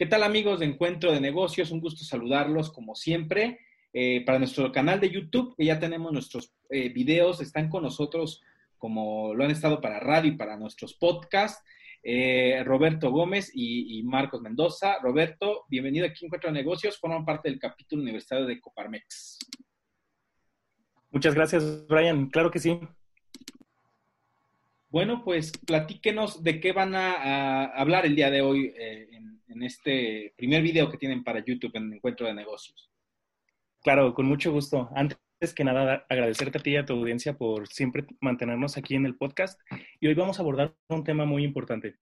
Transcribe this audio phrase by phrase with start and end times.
[0.00, 1.70] ¿Qué tal amigos de Encuentro de Negocios?
[1.70, 3.58] Un gusto saludarlos como siempre.
[3.92, 8.40] Eh, para nuestro canal de YouTube, que ya tenemos nuestros eh, videos, están con nosotros
[8.78, 11.62] como lo han estado para radio y para nuestros podcasts.
[12.02, 14.98] Eh, Roberto Gómez y, Marcos Mendoza.
[15.02, 19.38] Roberto, bienvenido aquí a Encuentro de Negocios, forman parte del capítulo universitario de Coparmex.
[21.10, 22.30] Muchas gracias, Brian.
[22.30, 22.80] Claro que sí.
[24.90, 30.34] Bueno, pues platíquenos de qué van a, hablar el día de hoy en, en, este
[30.36, 32.90] primer video que tienen para YouTube en Encuentro de Negocios.
[33.84, 34.90] Claro, con mucho gusto.
[34.92, 39.06] Antes que nada, agradecerte a ti y a tu audiencia por siempre mantenernos aquí en
[39.06, 39.60] el podcast.
[40.00, 41.94] Y hoy vamos a abordar un tema muy importante.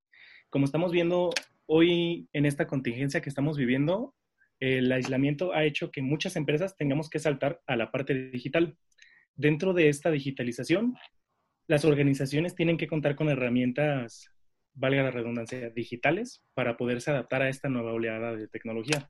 [0.49, 1.29] Como estamos viendo
[1.67, 4.15] hoy en esta contingencia que estamos viviendo,
[4.61, 8.79] el aislamiento ha hecho que muchas empresas tengamos que saltar a la parte digital.
[9.35, 10.97] Dentro de esta digitalización,
[11.69, 14.33] las organizaciones tienen que contar con herramientas,
[14.75, 19.09] valga la redundancia, digitales para poderse adaptar a esta nueva oleada de tecnología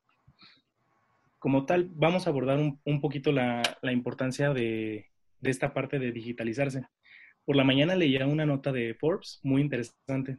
[1.38, 5.06] como tal, vamos a abordar un, poquito la, importancia de,
[5.42, 6.84] esta parte de digitalizarse.
[7.44, 10.38] Por la mañana leía una nota de Forbes muy interesante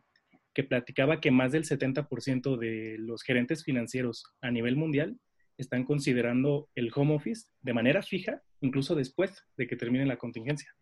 [0.54, 5.18] que platicaba que más del 70% de los gerentes financieros a nivel mundial
[5.58, 10.74] están considerando el home office de manera fija, incluso después de que termine la contingencia.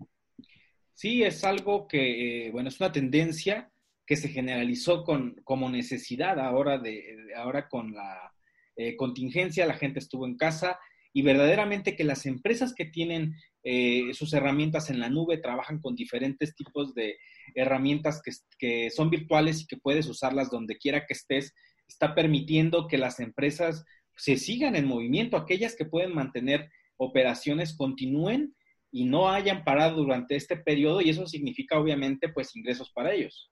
[0.98, 3.70] Sí, es algo que, eh, bueno, es una tendencia
[4.04, 7.04] que se generalizó con, como necesidad ahora, de,
[7.36, 8.34] ahora con la
[8.76, 10.80] eh, contingencia, la gente estuvo en casa
[11.14, 15.94] y verdaderamente que las empresas que tienen eh, sus herramientas en la nube trabajan con
[15.94, 17.18] diferentes tipos de
[17.54, 18.20] herramientas
[18.58, 21.54] que, son virtuales y que puedes usarlas donde quiera que estés,
[21.88, 28.56] está permitiendo que las empresas se sigan en movimiento, aquellas que pueden mantener operaciones continúen
[28.98, 33.52] y no hayan parado durante este periodo y eso significa obviamente pues ingresos para ellos.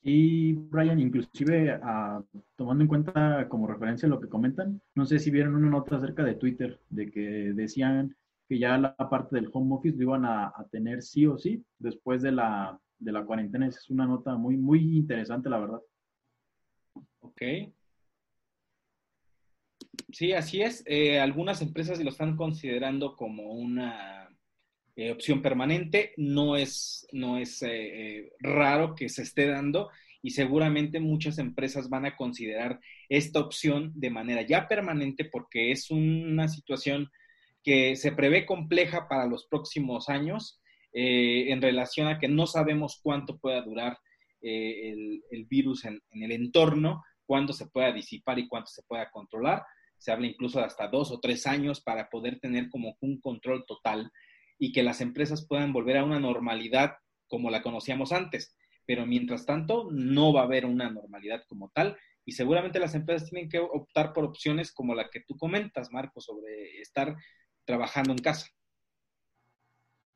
[0.00, 2.22] Y Brian, inclusive ah,
[2.54, 6.22] tomando en cuenta como referencia lo que comentan, no sé si vieron una nota acerca
[6.22, 7.20] de Twitter, de que
[7.54, 8.14] decían
[8.48, 12.22] que ya la parte del home office lo iban a, tener sí o sí después
[12.22, 13.66] de la, de la cuarentena.
[13.66, 15.80] Es una nota muy, muy interesante, la verdad.
[17.20, 17.42] Ok.
[20.14, 20.84] Sí, así es.
[20.86, 24.28] Eh, algunas empresas lo están considerando como una
[24.96, 26.12] eh, opción permanente.
[26.16, 29.90] No es, no es eh, eh, raro que se esté dando
[30.22, 35.90] y seguramente muchas empresas van a considerar esta opción de manera ya permanente porque es
[35.90, 37.10] una situación
[37.64, 40.60] que se prevé compleja para los próximos años
[40.96, 43.98] en relación a que no sabemos cuánto pueda durar
[44.40, 49.64] el, virus en, en el entorno, cuándo se pueda disipar y cuánto se pueda controlar.
[49.98, 53.64] Se habla incluso de hasta dos o tres años para poder tener como un control
[53.66, 54.10] total
[54.58, 56.94] y que las empresas puedan volver a una normalidad
[57.28, 58.56] como la conocíamos antes.
[58.86, 63.28] Pero mientras tanto, no va a haber una normalidad como tal y seguramente las empresas
[63.28, 67.16] tienen que optar por opciones como la que tú comentas, Marco, sobre estar
[67.64, 68.48] trabajando en casa.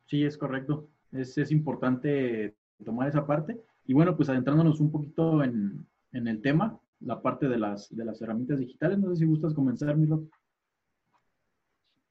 [0.06, 0.91] Sí, es correcto.
[1.12, 3.59] Es, es importante tomar esa parte.
[3.84, 8.04] Y bueno, pues adentrándonos un poquito en, en el tema, la parte de las, de
[8.04, 8.98] las herramientas digitales.
[8.98, 10.28] No sé si gustas comenzar, Milo.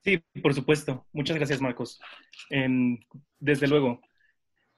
[0.04, 1.06] Sí, por supuesto.
[1.12, 2.00] Muchas gracias, Marcos.
[3.40, 4.00] desde luego,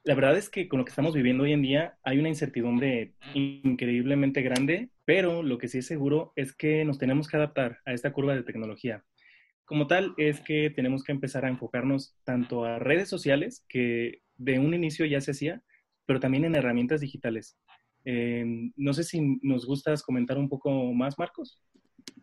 [0.04, 3.14] la verdad es que con lo que estamos viviendo hoy en día hay una incertidumbre
[3.34, 7.94] increíblemente grande, pero lo que sí es seguro es que nos tenemos que adaptar a
[7.94, 9.04] esta curva de tecnología.
[9.66, 14.58] Como tal, es que tenemos que empezar a enfocarnos tanto a redes sociales, que de
[14.58, 15.62] un inicio ya se hacía,
[16.08, 17.56] pero también en herramientas digitales.
[18.06, 21.62] Eh, no sé si nos gustas comentar un poco más, Marcos.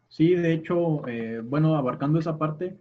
[0.08, 2.78] Sí, de hecho, eh, bueno, abarcando esa parte,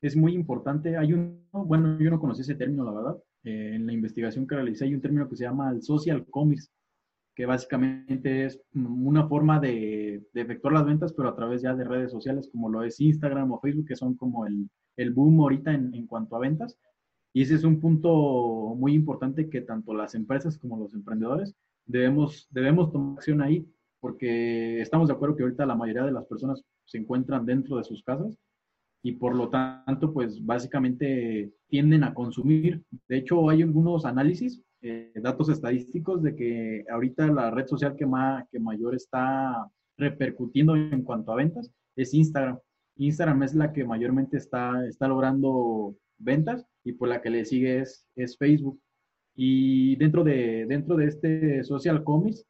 [0.00, 0.96] es muy importante.
[0.96, 3.16] Hay un, bueno, yo no conocí ese término, la verdad.
[3.44, 6.70] Eh, en la investigación que realicé hay un término que se llama el social commerce,
[7.34, 11.84] que básicamente es una forma de, de, efectuar las ventas, pero a través ya de
[11.84, 15.72] redes sociales como lo es Instagram o Facebook, que son como el, el boom ahorita
[15.72, 16.78] en, en cuanto a ventas.
[17.32, 21.54] Y ese es un punto muy importante que tanto las empresas como los emprendedores
[21.86, 23.66] debemos, debemos tomar acción ahí,
[24.00, 27.84] porque estamos de acuerdo que ahorita la mayoría de las personas se encuentran dentro de
[27.84, 28.36] sus casas
[29.02, 32.82] y por lo tanto, pues básicamente tienden a consumir.
[33.08, 38.06] De hecho, hay algunos análisis, eh, datos estadísticos de que ahorita la red social que,
[38.06, 42.58] más, que mayor está repercutiendo en cuanto a ventas es Instagram.
[42.96, 47.80] Instagram es la que mayormente está, está logrando ventas y por la que le sigue
[47.80, 48.80] es, es Facebook.
[49.34, 52.44] Y dentro de, dentro de este social commerce,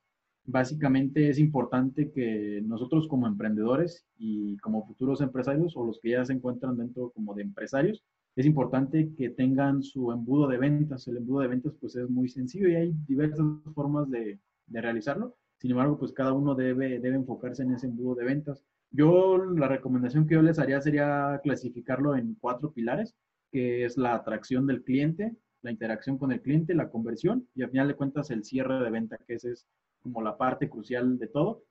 [0.45, 6.25] básicamente es importante que nosotros como emprendedores y como futuros empresarios o los que ya
[6.25, 8.03] se encuentran dentro como de empresarios,
[8.35, 11.07] es importante que tengan su embudo de ventas.
[11.07, 14.39] El embudo de ventas pues es muy sencillo y hay diversas formas de,
[14.69, 15.37] realizarlo.
[15.59, 18.65] Sin embargo, pues cada uno debe, debe enfocarse en ese embudo de ventas.
[18.91, 23.15] Yo la recomendación que yo les haría sería clasificarlo en cuatro pilares,
[23.51, 27.71] que es la atracción del cliente, la interacción con el cliente, la conversión y al
[27.71, 29.67] final de cuentas el cierre de venta, que ese es
[30.03, 31.63] como la parte crucial de todo.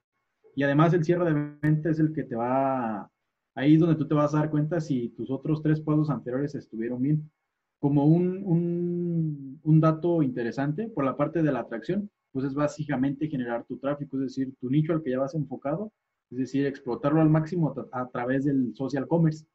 [0.55, 3.09] Y además el cierre de venta es el que te va,
[3.55, 7.01] ahí donde tú te vas a dar cuenta si tus otros tres pasos anteriores estuvieron
[7.01, 7.31] bien.
[7.79, 13.65] Como un, un, dato interesante por la parte de la atracción, pues es básicamente generar
[13.65, 15.91] tu tráfico, es decir, tu nicho al que ya vas enfocado,
[16.29, 19.45] es decir, explotarlo al máximo a través del social commerce.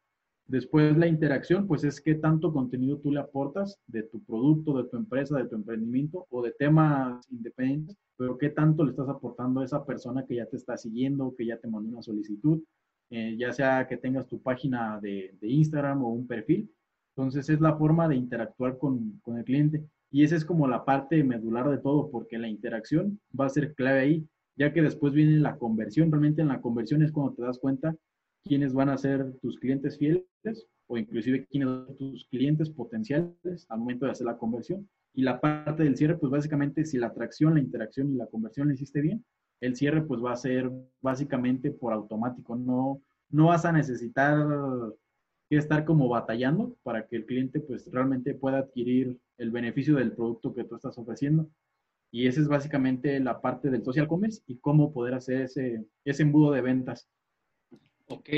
[0.47, 4.89] Después la interacción, pues es qué tanto contenido tú le aportas de tu producto, de
[4.89, 9.59] tu empresa, de tu emprendimiento o de temas independientes, pero qué tanto le estás aportando
[9.59, 12.61] a esa persona que ya te está siguiendo, que ya te mandó una solicitud,
[13.09, 16.71] eh, ya sea que tengas tu página de, de, Instagram o un perfil.
[17.15, 19.83] Entonces es la forma de interactuar con, con el cliente.
[20.11, 23.73] Y esa es como la parte medular de todo, porque la interacción va a ser
[23.75, 26.09] clave ahí, ya que después viene la conversión.
[26.09, 27.93] Realmente en la conversión es cuando te das cuenta
[28.47, 30.25] quiénes van a ser tus clientes fieles
[30.87, 34.89] o inclusive quiénes son tus clientes potenciales al momento de hacer la conversión.
[35.13, 38.67] Y la parte del cierre, pues básicamente si la atracción, la interacción y la conversión
[38.67, 39.25] le hiciste bien,
[39.61, 40.71] el cierre pues va a ser
[41.01, 42.55] básicamente por automático.
[42.55, 44.45] No, no vas a necesitar
[45.49, 50.53] estar como batallando para que el cliente pues realmente pueda adquirir el beneficio del producto
[50.53, 51.49] que tú estás ofreciendo.
[52.11, 56.23] Y esa es básicamente la parte del social commerce y cómo poder hacer ese, ese
[56.23, 57.09] embudo de ventas.
[58.09, 58.29] Ok.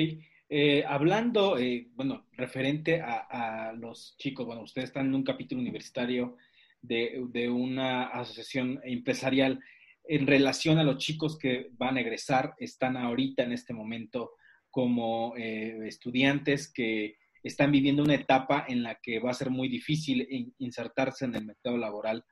[0.52, 6.38] Eh, hablando, eh, bueno, referente a, los chicos, bueno, ustedes están en un capítulo universitario
[6.82, 9.60] de, de, una asociación empresarial
[10.06, 14.32] en relación a los chicos que van a egresar, están ahorita en este momento
[14.72, 19.70] como eh, estudiantes que están viviendo una etapa en la que va a ser muy
[19.70, 22.26] difícil insertarse en el mercado laboral,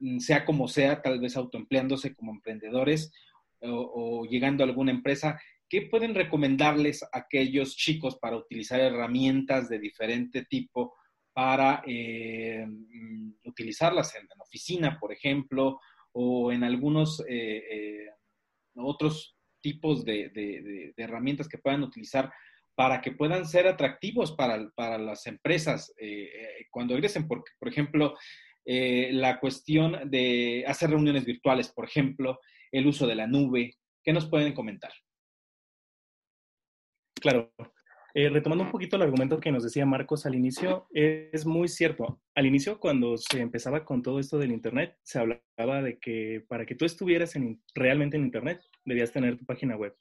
[0.00, 3.12] mm, sea como sea, tal vez autoempleándose como emprendedores
[3.60, 5.40] o, o llegando a alguna empresa.
[5.70, 10.96] ¿Qué pueden recomendarles a aquellos chicos para utilizar herramientas de diferente tipo
[11.32, 15.80] para eh, mm, utilizarlas en la oficina, por ejemplo,
[16.12, 18.10] o en algunos eh, eh,
[18.74, 22.32] otros tipos de, herramientas que puedan utilizar
[22.74, 25.94] para que puedan ser atractivos para, las empresas
[26.70, 27.28] cuando egresen?
[27.28, 28.16] Porque, por ejemplo,
[28.64, 32.40] la cuestión de hacer reuniones virtuales, por ejemplo,
[32.72, 34.92] el uso de la nube, ¿qué nos pueden comentar?
[37.20, 37.52] Claro.
[38.12, 42.20] Eh, retomando un poquito el argumento que nos decía Marcos al inicio, es muy cierto.
[42.34, 46.66] Al inicio, cuando se empezaba con todo esto del Internet, se hablaba de que para
[46.66, 49.94] que tú estuvieras en, realmente en Internet, debías tener tu página web.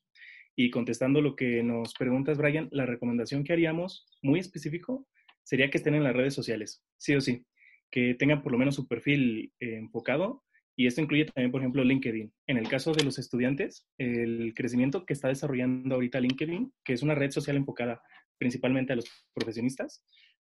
[0.55, 5.07] Y contestando lo que nos preguntas, Brian, la recomendación que haríamos, muy específico,
[5.43, 7.45] sería que estén en las redes sociales, sí o sí,
[7.91, 10.43] que tengan por lo menos su perfil eh, enfocado
[10.79, 12.31] y esto incluye también, por ejemplo, LinkedIn.
[12.47, 17.03] En el caso de los estudiantes, el crecimiento que está desarrollando ahorita LinkedIn, que es
[17.03, 18.01] una red social enfocada
[18.37, 19.03] principalmente a los
[19.33, 20.05] profesionistas,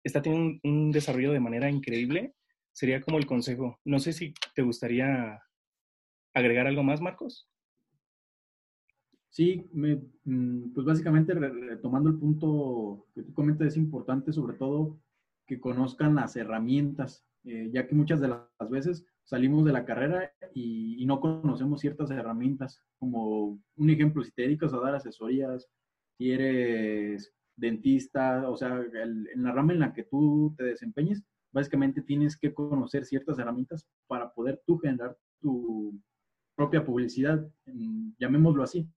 [0.04, 2.34] está teniendo un, desarrollo de manera increíble.
[2.72, 3.80] Sería como el consejo.
[3.86, 5.40] No sé si te gustaría
[6.34, 7.48] agregar algo más, Marcos.
[9.30, 15.00] Sí, mm, pues básicamente retomando el punto que tú comentas, es importante sobre todo
[15.46, 20.32] que conozcan las herramientas, eh, ya que muchas de las veces salimos de la carrera
[20.54, 25.68] y, no conocemos ciertas herramientas, como un ejemplo, si te dedicas a dar asesorías,
[26.16, 32.00] si eres dentista, o sea, en la rama en la que tú te desempeñes, básicamente
[32.02, 35.94] tienes que conocer ciertas herramientas para poder tú generar tu
[36.56, 37.46] propia publicidad,
[38.18, 38.88] llamémoslo así,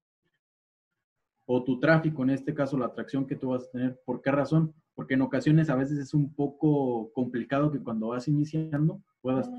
[1.45, 3.99] o tu tráfico, en este caso la atracción que tú vas a tener.
[4.05, 4.73] ¿Por qué razón?
[4.95, 9.49] Porque en ocasiones a veces es un poco complicado que cuando vas iniciando puedas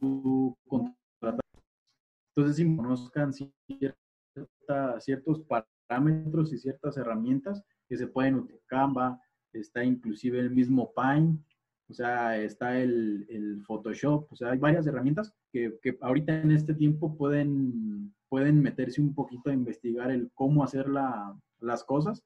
[0.00, 0.56] entonces,
[2.56, 3.32] si conozcan
[4.98, 5.44] ciertos
[5.88, 9.20] parámetros y ciertas herramientas que se pueden utilizar, Canva,
[9.52, 11.40] está inclusive el mismo Paint,
[11.88, 16.74] o sea, está el, Photoshop, o sea, hay varias herramientas que, que, ahorita en este
[16.74, 22.24] tiempo pueden, pueden meterse un poquito a investigar el cómo hacer la, las cosas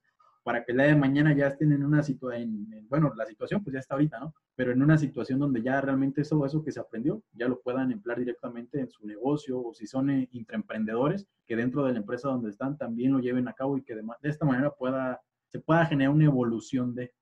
[0.49, 3.71] para que el día de mañana ya estén en una situación, bueno, la situación pues
[3.71, 4.33] ya está ahorita, ¿no?
[4.55, 7.91] Pero en una situación donde ya realmente eso, eso que se aprendió, ya lo puedan
[7.91, 12.29] emplear directamente en su negocio o si son eh, intraemprendedores, que dentro de la empresa
[12.29, 15.85] donde están también lo lleven a cabo y que de, esta manera pueda, se pueda
[15.85, 17.13] generar una evolución de.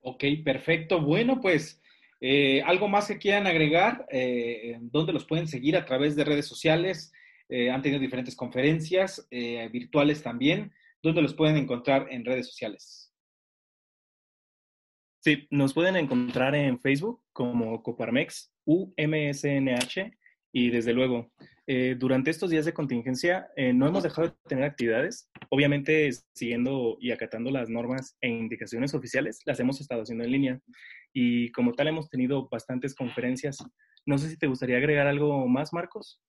[0.00, 1.02] Ok, perfecto.
[1.02, 1.82] Bueno, pues
[2.18, 6.46] eh, algo más que quieran agregar, eh, ¿dónde los pueden seguir a través de redes
[6.46, 7.12] sociales?
[7.70, 9.28] han tenido diferentes conferencias
[9.70, 10.72] virtuales también.
[11.02, 13.12] ¿Dónde los pueden encontrar en redes sociales?
[15.20, 20.12] Sí, nos pueden encontrar en Facebook como Coparmex UMSNH
[20.52, 21.32] Y desde luego,
[21.66, 25.30] eh, durante estos días de contingencia eh, no hemos dejado de tener actividades.
[25.48, 30.60] Obviamente, siguiendo y acatando las normas e indicaciones oficiales, las hemos estado haciendo en línea.
[31.12, 33.58] Y como tal, hemos tenido bastantes conferencias.
[34.06, 36.20] No sé si te gustaría agregar algo más, Marcos.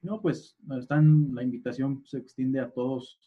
[0.00, 3.18] No, pues están, la invitación se extiende a todos,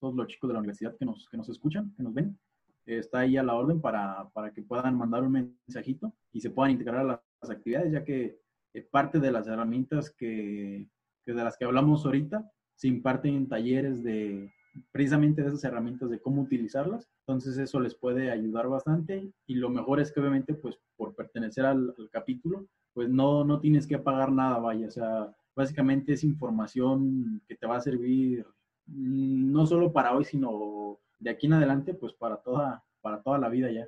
[0.00, 2.38] todos los chicos de la universidad que nos, que nos escuchan, que nos ven.
[2.86, 5.32] está ahí a la orden para, para que puedan mandar un
[5.66, 8.40] mensajito y se puedan integrar a las actividades, ya que
[8.72, 10.88] eh, parte de las herramientas que,
[11.24, 14.52] que, de las que hablamos ahorita se imparten talleres de
[14.92, 17.08] precisamente de esas herramientas de cómo utilizarlas.
[17.26, 21.66] Entonces eso les puede ayudar bastante y lo mejor es que obviamente pues por pertenecer
[21.66, 26.24] al, al capítulo pues no, no tienes que pagar nada, vaya, o sea, básicamente es
[26.24, 28.44] información que te va a servir
[28.86, 33.38] mm, no solo para hoy, sino de aquí en adelante, pues para toda, para toda
[33.38, 33.86] la vida ya.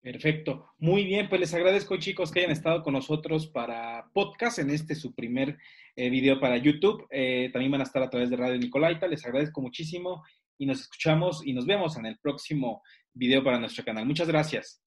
[0.00, 0.66] Perfecto.
[0.78, 4.96] Muy bien, pues les agradezco chicos que hayan estado con nosotros para podcast en este
[4.96, 5.56] su primer
[5.94, 7.06] eh, video para YouTube.
[7.10, 9.06] Eh, también van a estar a través de Radio Nicolaita.
[9.06, 10.24] Les agradezco muchísimo
[10.58, 12.82] y nos escuchamos y nos vemos en el próximo
[13.14, 14.04] video para nuestro canal.
[14.04, 14.82] Muchas gracias.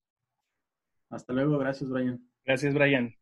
[1.10, 1.58] Hasta luego.
[1.60, 2.20] Gracias, Brian.
[2.44, 3.16] Gracias, Brian.